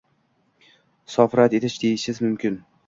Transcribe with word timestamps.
“sof” 1.17 1.37
rad 1.41 1.59
etish 1.61 1.81
deyishimiz 1.85 2.25
mumkin 2.29 2.63